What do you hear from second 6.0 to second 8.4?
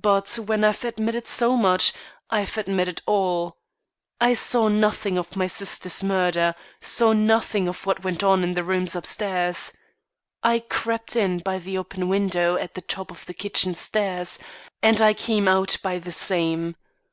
murder; saw nothing of what went